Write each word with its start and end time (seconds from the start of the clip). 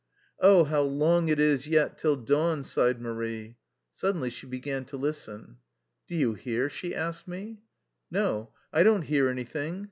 "Oh, 0.39 0.63
how 0.63 0.81
long 0.81 1.27
it 1.29 1.39
is 1.39 1.67
yet 1.67 1.95
till 1.99 2.15
dawn!" 2.15 2.63
sighed 2.63 2.99
Marie. 2.99 3.57
Suddenly 3.93 4.31
she 4.31 4.47
began 4.47 4.83
to 4.85 4.97
listen." 4.97 5.57
Do 6.07 6.15
you 6.15 6.33
hear?" 6.33 6.69
she 6.71 6.95
asked 6.95 7.27
me." 7.27 7.59
No, 8.09 8.49
I 8.73 8.81
don't 8.81 9.03
hear 9.03 9.29
anything. 9.29 9.79